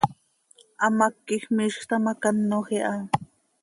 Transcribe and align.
Hamác 0.83 1.13
quij 1.27 1.45
miizj 1.55 1.81
taa 1.89 2.03
ma, 2.05 2.13
canoj 2.21 2.69
iha. 2.77 2.93